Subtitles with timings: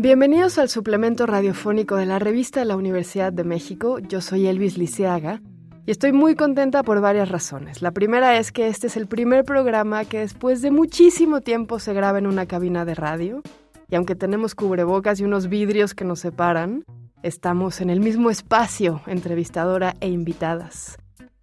[0.00, 3.98] Bienvenidos al suplemento radiofónico de la revista de la Universidad de México.
[3.98, 5.42] Yo soy Elvis Liceaga
[5.84, 7.82] y estoy muy contenta por varias razones.
[7.82, 11.92] La primera es que este es el primer programa que después de muchísimo tiempo se
[11.92, 13.42] graba en una cabina de radio.
[13.90, 16.84] Y aunque tenemos cubrebocas y unos vidrios que nos separan,
[17.28, 20.96] estamos en el mismo espacio, entrevistadora e invitadas.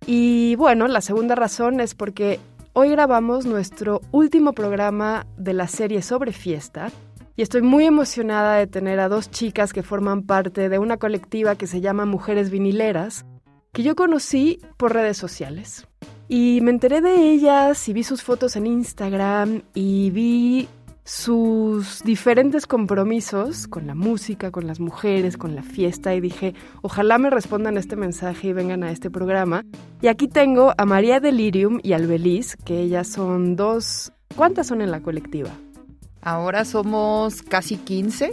[0.06, 2.40] Y bueno, la segunda razón es porque
[2.74, 6.92] hoy grabamos nuestro último programa de la serie sobre fiesta
[7.38, 11.56] y estoy muy emocionada de tener a dos chicas que forman parte de una colectiva
[11.56, 13.26] que se llama Mujeres Vinileras,
[13.74, 15.88] que yo conocí por redes sociales.
[16.28, 20.68] Y me enteré de ellas y vi sus fotos en Instagram y vi
[21.06, 27.20] sus diferentes compromisos con la música, con las mujeres, con la fiesta y dije, ojalá
[27.20, 29.64] me respondan este mensaje y vengan a este programa.
[30.02, 34.12] Y aquí tengo a María Delirium y al Beliz, que ellas son dos...
[34.36, 35.52] ¿Cuántas son en la colectiva?
[36.22, 38.32] Ahora somos casi 15,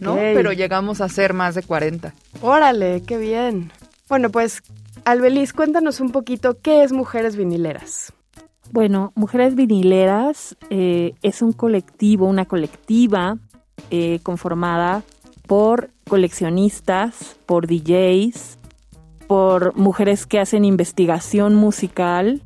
[0.00, 0.14] ¿no?
[0.14, 2.14] Pero llegamos a ser más de 40.
[2.40, 3.70] Órale, qué bien.
[4.08, 4.62] Bueno, pues,
[5.04, 8.14] Albeliz, cuéntanos un poquito qué es Mujeres Vinileras.
[8.74, 13.38] Bueno, Mujeres Vinileras eh, es un colectivo, una colectiva
[13.92, 15.04] eh, conformada
[15.46, 18.58] por coleccionistas, por DJs,
[19.28, 22.42] por mujeres que hacen investigación musical,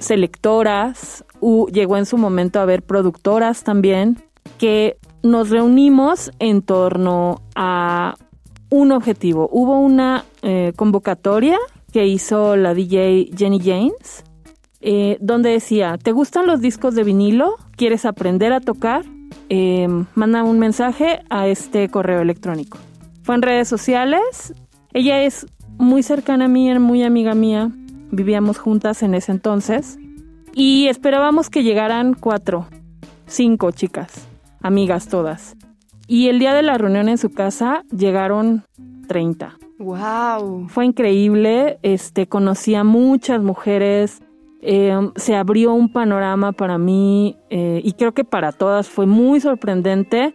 [0.00, 1.24] selectoras,
[1.72, 4.20] llegó en su momento a haber productoras también,
[4.58, 8.16] que nos reunimos en torno a
[8.70, 9.48] un objetivo.
[9.52, 11.58] Hubo una eh, convocatoria
[11.92, 14.24] que hizo la DJ Jenny James,
[14.80, 17.56] eh, donde decía, ¿te gustan los discos de vinilo?
[17.76, 19.04] ¿Quieres aprender a tocar?
[19.48, 22.78] Eh, manda un mensaje a este correo electrónico.
[23.22, 24.54] Fue en redes sociales.
[24.92, 25.46] Ella es
[25.78, 27.70] muy cercana a mí, muy amiga mía.
[28.10, 29.98] Vivíamos juntas en ese entonces.
[30.52, 32.66] Y esperábamos que llegaran cuatro,
[33.26, 34.30] cinco chicas
[34.62, 35.56] amigas todas.
[36.06, 38.64] Y el día de la reunión en su casa llegaron
[39.08, 39.56] 30.
[39.78, 40.68] Wow.
[40.68, 44.20] Fue increíble, este conocí a muchas mujeres,
[44.62, 49.40] em, se abrió un panorama para mí eh, y creo que para todas fue muy
[49.40, 50.34] sorprendente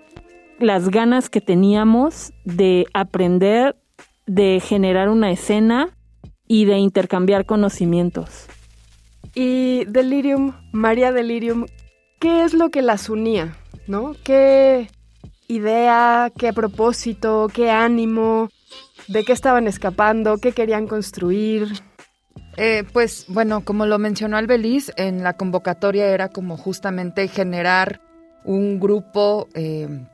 [0.60, 3.76] las ganas que teníamos de aprender,
[4.26, 5.90] de generar una escena
[6.48, 8.48] y de intercambiar conocimientos.
[9.34, 11.66] Y Delirium, María Delirium,
[12.20, 13.56] ¿qué es lo que las unía?
[13.88, 14.16] ¿no?
[14.24, 14.90] ¿Qué
[15.48, 18.50] idea, qué propósito, qué ánimo,
[19.08, 21.68] de qué estaban escapando, qué querían construir?
[22.58, 28.02] Eh, pues bueno, como lo mencionó Albeliz, en la convocatoria era como justamente generar
[28.46, 30.06] un grupo, eh,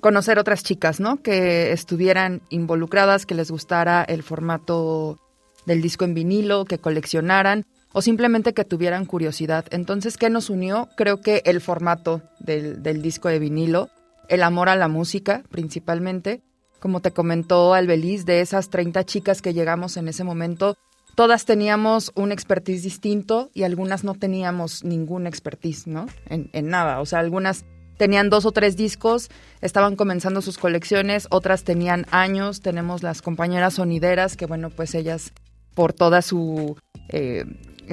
[0.00, 1.20] conocer otras chicas, ¿no?
[1.22, 5.18] Que estuvieran involucradas, que les gustara el formato
[5.66, 9.66] del disco en vinilo, que coleccionaran o simplemente que tuvieran curiosidad.
[9.70, 10.88] Entonces, ¿qué nos unió?
[10.96, 13.88] Creo que el formato del, disco de vinilo,
[14.28, 16.42] el amor a la música principalmente.
[16.80, 20.76] Como te comentó Albeliz, de esas 30 chicas que llegamos en ese momento,
[21.14, 26.06] todas teníamos un expertise distinto y algunas no teníamos ningún expertise, ¿no?
[26.26, 27.00] En, en nada.
[27.00, 27.64] O sea, algunas
[27.96, 29.30] tenían dos o tres discos,
[29.60, 32.60] estaban comenzando sus colecciones, otras tenían años.
[32.60, 35.32] Tenemos las compañeras sonideras, que bueno, pues ellas
[35.74, 36.76] por toda su
[37.08, 37.44] eh,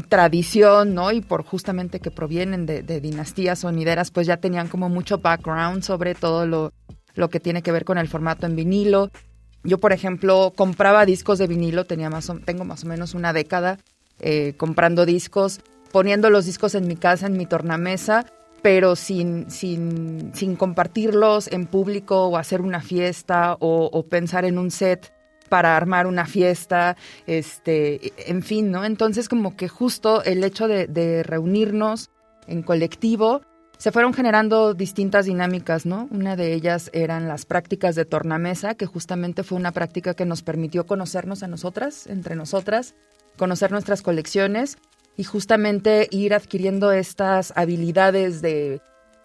[0.07, 1.11] tradición, ¿no?
[1.11, 6.15] Y por justamente que provienen de, dinastías sonideras, pues ya tenían como mucho background sobre
[6.15, 6.71] todo lo,
[7.15, 9.11] lo que tiene que ver con el formato en vinilo.
[9.63, 13.77] Yo, por ejemplo, compraba discos de vinilo, tenía más tengo más o menos una década
[14.19, 15.61] eh, comprando discos,
[15.91, 18.25] poniendo los discos en mi casa, en mi tornamesa,
[18.61, 24.71] pero sin, sin, sin compartirlos en público o hacer una fiesta o pensar en un
[24.71, 25.11] set
[25.51, 26.95] para armar una fiesta,
[27.27, 28.85] este, en fin, ¿no?
[28.85, 32.09] Entonces como que justo el hecho de, reunirnos
[32.47, 33.41] en colectivo,
[33.81, 36.07] se fueron generando distintas dinámicas, ¿no?
[36.11, 40.43] Una de ellas eran las prácticas de tornamesa, que justamente fue una práctica que nos
[40.43, 42.93] permitió conocernos a nosotras, entre nosotras,
[43.37, 44.77] conocer nuestras colecciones
[45.17, 48.81] y justamente ir adquiriendo estas habilidades de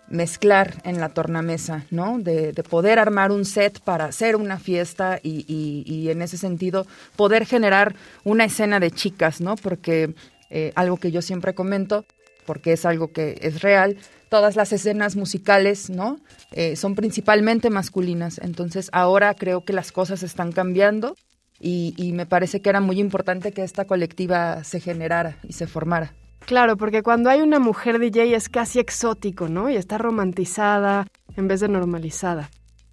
[0.09, 2.19] mezclar en la tornamesa, ¿no?
[2.19, 7.95] De, poder armar un set para hacer una fiesta y, en ese sentido poder generar
[8.25, 9.57] una escena de chicas, ¿no?
[9.57, 10.15] Porque
[10.49, 12.07] eh, algo que yo siempre comento,
[12.47, 13.97] porque es algo que es real,
[14.29, 16.19] todas las escenas musicales, ¿no?
[16.53, 18.39] Eh, son principalmente masculinas.
[18.39, 21.17] Entonces ahora creo que las cosas están cambiando
[21.59, 26.13] y, me parece que era muy importante que esta colectiva se generara y se formara.
[26.45, 29.71] Claro, porque cuando hay una mujer DJ es casi exótico, ¿no?
[29.71, 31.07] Y está romantizada
[31.37, 32.51] en vez de normalizada.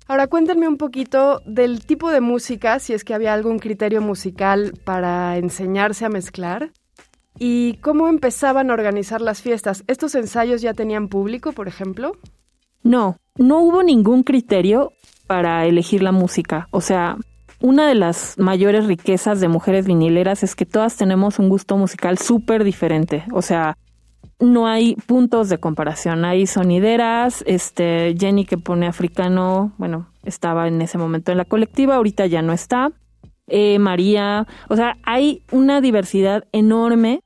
[0.08, 4.74] Ahora cuéntenme un poquito del tipo de música, si es que había algún criterio musical
[4.84, 6.72] para enseñarse a mezclar.
[7.40, 9.84] ¿Y cómo empezaban a organizar las fiestas?
[9.88, 12.18] ¿Estos ensayos ya tenían público, por ejemplo?
[12.84, 14.92] No, no hubo ningún criterio
[15.28, 16.68] para elegir la música.
[16.72, 17.18] O sea,
[17.60, 22.18] una de las mayores riquezas de mujeres vinileras es que todas tenemos un gusto musical
[22.18, 23.24] súper diferente.
[23.32, 23.78] O sea,
[24.40, 26.26] no hay puntos de comparación.
[26.26, 31.96] Hay sonideras, este, Jenny que pone africano, bueno, estaba en ese momento en la colectiva,
[31.96, 32.92] ahorita ya no está.
[33.48, 37.22] Eh, María, o sea, hay una diversidad enorme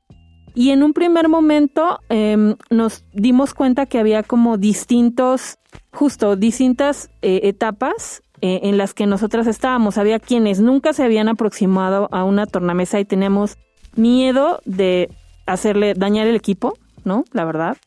[0.58, 5.60] y en un primer momento em, nos dimos cuenta que había como distintos,
[5.92, 10.00] justo distintas eh, etapas eh, en las que nosotras estábamos.
[10.00, 13.60] Había quienes nunca se habían aproximado a una tornamesa y teníamos
[13.96, 15.12] miedo de
[15.46, 16.74] hacerle dañar el equipo,
[17.04, 17.24] ¿no?
[17.34, 17.78] La verdad.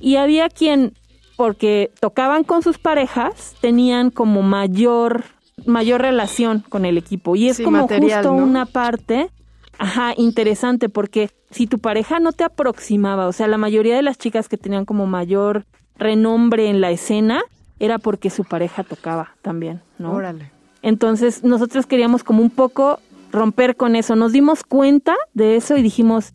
[0.00, 0.94] Y había quien,
[1.36, 5.24] porque tocaban con sus parejas, tenían como mayor
[5.68, 9.30] mayor relación con el equipo y es como justo una parte
[9.78, 14.18] Ajá, interesante, porque si tu pareja no te aproximaba, o sea, la mayoría de las
[14.18, 15.66] chicas que tenían como mayor
[15.96, 17.42] renombre en la escena
[17.78, 20.12] era porque su pareja tocaba también, ¿no?
[20.12, 20.50] Órale.
[20.82, 22.98] Entonces, nosotros queríamos como un poco
[23.30, 24.16] romper con eso.
[24.16, 26.34] Nos dimos cuenta de eso y dijimos,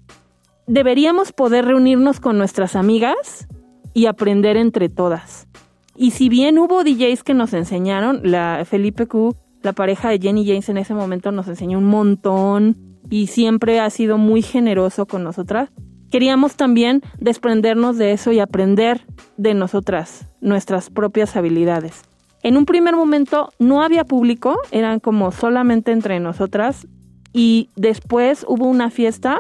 [0.65, 3.47] deberíamos poder reunirnos con nuestras amigas
[3.93, 5.47] y aprender entre todas.
[5.95, 10.45] Y si bien hubo DJs que nos enseñaron, la Felipe Q, la pareja de Jenny
[10.45, 12.77] James en ese momento nos enseñó un montón
[13.09, 15.69] y siempre ha sido muy generoso con nosotras.
[16.11, 19.05] Queríamos también desprendernos de eso y aprender
[19.37, 22.01] de nosotras, nuestras propias habilidades.
[22.43, 26.87] En un primer momento no había público, eran como solamente entre nosotras
[27.31, 29.39] y después hubo una fiesta,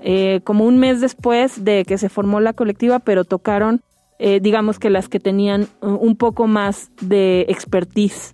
[0.00, 3.82] eh, como un mes después de que se formó la colectiva, pero tocaron,
[4.20, 8.32] eh, digamos que las que tenían un poco más de expertise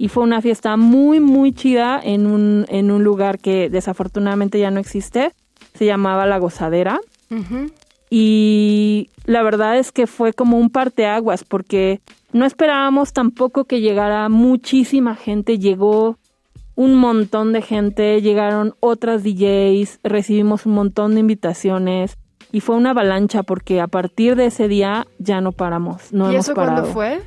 [0.00, 4.70] y fue una fiesta muy, muy chida en un, en un lugar que desafortunadamente ya
[4.70, 5.32] no existe.
[5.74, 6.98] Se llamaba La Gozadera.
[8.08, 12.00] Y la verdad es que fue como un parteaguas porque
[12.32, 15.58] no esperábamos tampoco que llegara muchísima gente.
[15.58, 16.16] Llegó
[16.76, 22.16] un montón de gente, llegaron otras DJs, recibimos un montón de invitaciones
[22.52, 26.12] y fue una avalancha porque a partir de ese día ya no paramos.
[26.12, 27.20] No ¿Y eso cuándo fue?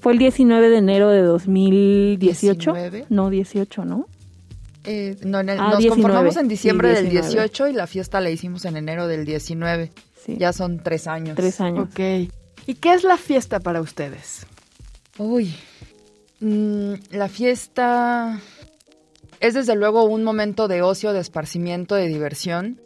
[0.00, 2.74] Fue el 19 de enero de 2018.
[3.08, 4.06] No, 18, ¿no?
[4.84, 8.76] Eh, no, ah, nos conformamos en diciembre del 18 y la fiesta la hicimos en
[8.76, 9.92] enero del 19.
[10.26, 11.36] Ya son tres años.
[11.36, 11.88] Tres años.
[11.90, 12.00] Ok.
[12.66, 14.46] ¿Y qué es la fiesta para ustedes?
[15.18, 15.54] Uy,
[16.40, 18.40] mm, la fiesta
[19.40, 22.80] es desde luego un momento de ocio, de esparcimiento, de diversión,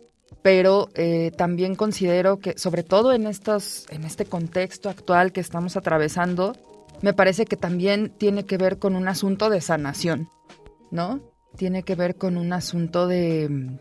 [0.47, 5.77] pero eh, también considero que, sobre todo en, estos, en este contexto actual que estamos
[5.77, 6.55] atravesando,
[7.03, 10.29] me parece que también tiene que ver con un asunto de sanación,
[10.93, 11.19] ¿no?
[11.57, 13.77] Tiene que ver con un asunto de,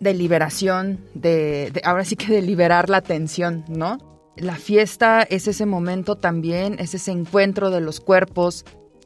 [0.00, 3.98] de liberación, de, ahora sí que de liberar la tensión, ¿no?
[4.36, 8.64] La fiesta es ese momento también, es ese encuentro de los cuerpos,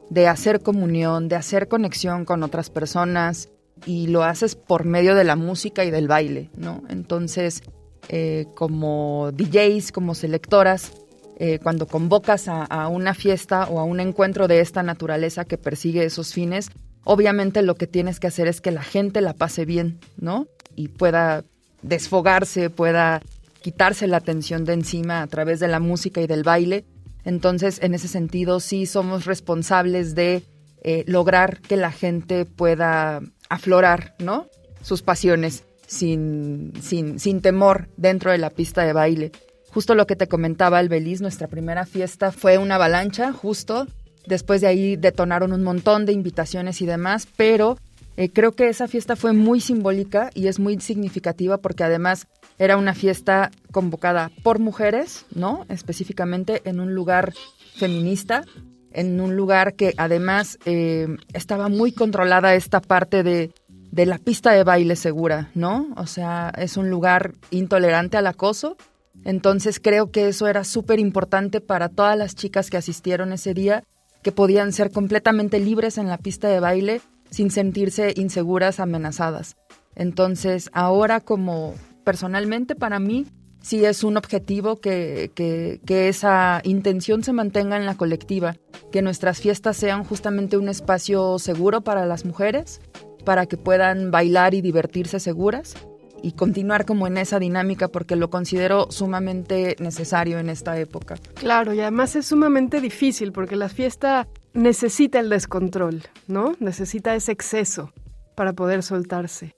[0.09, 3.49] de hacer comunión, de hacer conexión con otras personas
[3.85, 6.83] y lo haces por medio de la música y del baile, ¿no?
[6.89, 7.63] Entonces,
[8.09, 10.91] eh, como DJs, como selectoras,
[11.37, 16.05] eh, cuando convocas a, una fiesta o a un encuentro de esta naturaleza que persigue
[16.05, 16.69] esos fines,
[17.03, 20.47] obviamente lo que tienes que hacer es que la gente la pase bien, ¿no?
[20.75, 21.43] Y pueda
[21.81, 23.21] desfogarse, pueda
[23.61, 26.85] quitarse la tensión de encima a través de la música y del baile.
[27.25, 30.43] Entonces, en ese sentido, sí somos responsables de
[30.83, 34.47] eh, lograr que la gente pueda aflorar, ¿no?
[34.81, 39.31] Sus pasiones sin, sin, sin temor dentro de la pista de baile.
[39.69, 43.87] Justo lo que te comentaba el Beliz, nuestra primera fiesta fue una avalancha, justo.
[44.25, 47.77] Después de ahí detonaron un montón de invitaciones y demás, pero
[48.17, 52.77] eh, creo que esa fiesta fue muy simbólica y es muy significativa porque además era
[52.77, 55.65] una fiesta convocada por mujeres, ¿no?
[55.67, 57.33] Específicamente en un lugar
[57.75, 58.45] feminista,
[58.95, 64.51] en un lugar que además eh, estaba muy controlada esta parte de, de la pista
[64.51, 65.87] de baile segura, ¿no?
[65.97, 68.77] O sea, es un lugar intolerante al acoso
[69.23, 73.83] entonces creo que eso era súper importante para todas las chicas que asistieron ese día,
[74.21, 79.55] que podían ser completamente libres en la pista de baile sin sentirse inseguras, amenazadas.
[79.95, 81.73] Entonces ahora como
[82.03, 83.25] personalmente para mí
[83.65, 88.57] sí es un objetivo que, que, que, esa intención se mantenga en la colectiva,
[88.91, 92.79] que nuestras fiestas sean justamente un espacio seguro para las mujeres,
[93.25, 95.73] para que puedan bailar y divertirse seguras
[96.21, 101.15] y continuar como en esa dinámica porque lo considero sumamente necesario en esta época.
[101.33, 106.55] Claro, y además es sumamente difícil porque la fiesta necesita el descontrol, ¿no?
[106.59, 107.91] Necesita ese exceso
[108.35, 109.54] para poder soltarse.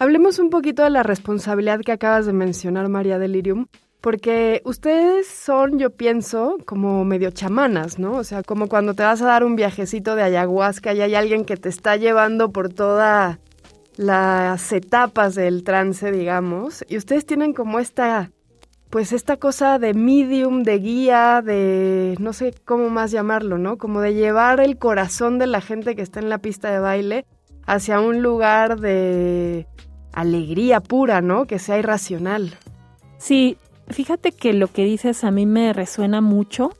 [0.00, 3.66] Hablemos un poquito de la responsabilidad que acabas de mencionar, María Delirium,
[4.00, 8.12] porque ustedes son, yo pienso, como medio chamanas, ¿no?
[8.12, 11.44] O sea, como cuando te vas a dar un viajecito de ayahuasca y hay alguien
[11.44, 13.38] que te está llevando por todas
[13.96, 18.30] las etapas del trance, digamos, y ustedes tienen como esta,
[18.90, 23.78] pues esta cosa de medium, de guía, de no sé cómo más llamarlo, ¿no?
[23.78, 27.26] Como de llevar el corazón de la gente que está en la pista de baile
[27.66, 29.66] hacia un lugar de
[30.12, 31.46] alegría pura, ¿no?
[31.46, 32.56] Que sea irracional.
[33.18, 33.56] Sí,
[33.88, 36.70] fíjate que lo que dices a mí me resuena mucho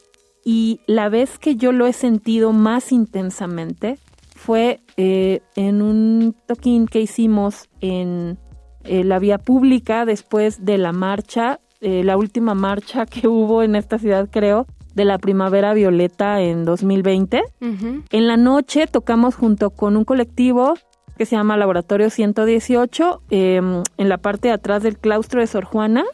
[0.44, 3.98] y la vez que yo lo he sentido más intensamente
[4.34, 8.38] fue eh, en un toquín que hicimos en
[8.84, 13.74] eh, la vía pública después de la marcha, eh, la última marcha que hubo en
[13.74, 17.42] esta ciudad creo, de la Primavera Violeta en 2020.
[17.60, 20.74] En la noche tocamos junto con un colectivo
[21.18, 25.64] que se llama Laboratorio 118 em, en la parte de atrás del claustro de Sor
[25.64, 26.04] Juana.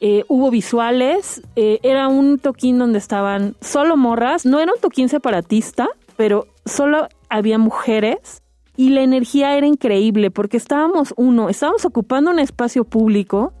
[0.00, 5.08] Eh, hubo visuales, eh, era un toquín donde estaban solo morras, no era un toquín
[5.08, 8.42] separatista, pero solo había mujeres
[8.76, 13.52] y la energía era increíble porque estábamos, uno, estábamos ocupando un espacio público,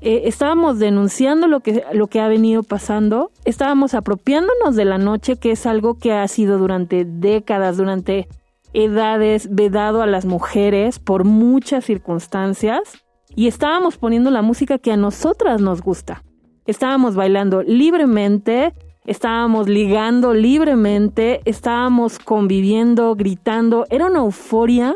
[0.00, 5.36] eh, estábamos denunciando lo que, lo que ha venido pasando, estábamos apropiándonos de la noche,
[5.36, 8.28] que es algo que ha sido durante décadas, durante
[8.72, 13.02] edades, vedado a las mujeres por muchas circunstancias
[13.34, 16.22] y estábamos poniendo la música que a nosotras nos gusta.
[16.66, 18.74] Estábamos bailando libremente,
[19.06, 23.86] estábamos ligando libremente, estábamos conviviendo, gritando.
[23.90, 24.94] Era una euforia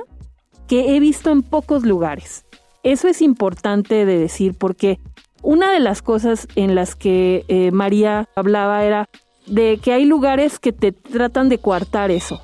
[0.68, 2.44] que he visto en pocos lugares.
[2.82, 5.00] Eso es importante de decir porque
[5.42, 9.08] una de las cosas en las que eh, María hablaba era
[9.46, 12.40] de que hay lugares que te tratan de coartar eso,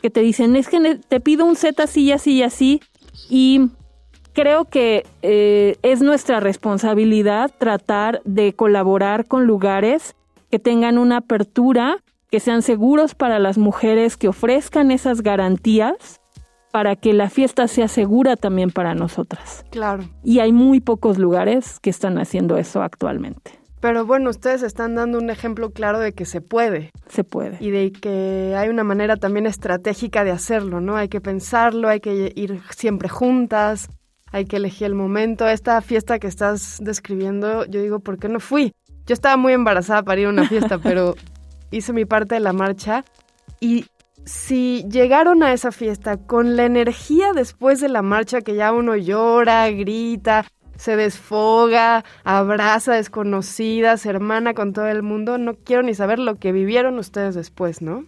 [0.00, 2.80] que te dicen es que te pido un set así y así y así
[3.28, 3.70] y
[4.32, 10.16] creo que eh, es nuestra responsabilidad tratar de colaborar con lugares
[10.50, 11.98] que tengan una apertura,
[12.30, 16.20] que sean seguros para las mujeres, que ofrezcan esas garantías
[16.72, 19.64] para que la fiesta sea segura también para nosotras.
[19.70, 20.04] Claro.
[20.22, 23.59] Y hay muy pocos lugares que están haciendo eso actualmente.
[23.80, 26.92] Pero bueno, ustedes están dando un ejemplo claro de que se puede.
[27.08, 27.56] Se puede.
[27.60, 30.96] Y de que hay una manera también estratégica de hacerlo, ¿no?
[30.96, 33.88] Hay que pensarlo, hay que ir siempre juntas,
[34.32, 35.48] hay que elegir el momento.
[35.48, 38.72] Esta fiesta que estás describiendo, yo digo, ¿por qué no fui?
[39.06, 41.14] Yo estaba muy embarazada para ir a una fiesta, pero
[41.70, 43.04] hice mi parte de la marcha
[43.60, 43.86] y
[44.24, 48.94] si llegaron a esa fiesta con la energía después de la marcha que ya uno
[48.94, 50.44] llora, grita,
[50.80, 56.52] se desfoga, abraza desconocidas, hermana con todo el mundo, no quiero ni saber lo que
[56.52, 58.06] vivieron ustedes después, ¿no?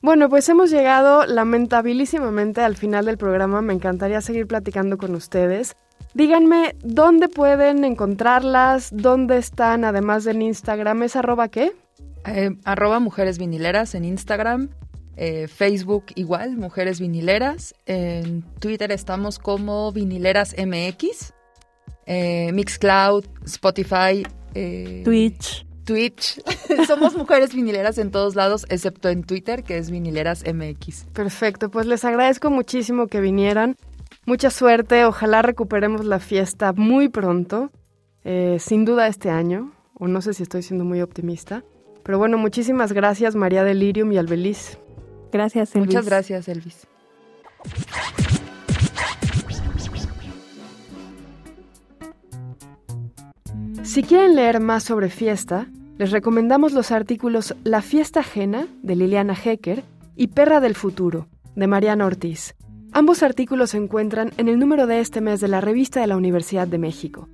[0.00, 3.60] Bueno, pues hemos llegado lamentabilísimamente al final del programa.
[3.60, 5.76] Me encantaría seguir platicando con ustedes.
[6.14, 11.02] Díganme dónde pueden encontrarlas, dónde están, además en Instagram.
[11.02, 11.72] ¿Es arroba qué?
[12.24, 14.70] Eh, arroba mujeres vinileras en Instagram.
[15.18, 17.74] Eh, Facebook igual, Mujeres Vinileras.
[17.86, 21.35] En Twitter estamos como Vinileras MX.
[22.06, 24.24] Eh, Mixcloud, Spotify.
[25.04, 25.66] Twitch.
[25.86, 26.40] Twitch.
[26.86, 31.06] Somos mujeres vinileras en todos lados, excepto en Twitter, que es Vinileras MX.
[31.12, 33.76] Perfecto, pues les agradezco muchísimo que vinieran.
[34.26, 37.70] Mucha suerte, ojalá recuperemos la fiesta muy pronto,
[38.24, 41.62] eh, sin duda este año, o no sé si estoy siendo muy optimista.
[42.02, 44.78] Pero bueno, muchísimas gracias María Delirium y Albeliz.
[45.32, 45.86] Gracias, Elvis.
[45.86, 46.86] Muchas gracias, Elvis.
[53.86, 59.34] Si quieren leer más sobre fiesta, les recomendamos los artículos La fiesta ajena, de Liliana
[59.34, 59.84] Hecker,
[60.16, 62.56] y Perra del futuro, de Mariana Ortiz.
[62.90, 66.16] Ambos artículos se encuentran en el número de este mes de la revista de la
[66.16, 67.28] Universidad de México.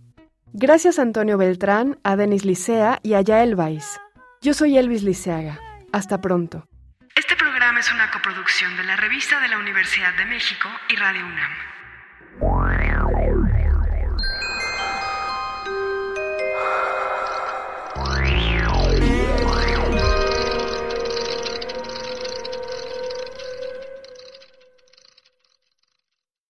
[0.52, 4.00] Gracias Antonio Beltrán, a Denis Licea y a Yael Weiss.
[4.40, 5.58] Yo soy Elvis Liceaga.
[5.92, 6.68] Hasta pronto.
[7.14, 11.26] Este programa es una coproducción de la Revista de la Universidad de México y Radio
[11.26, 11.73] UNAM.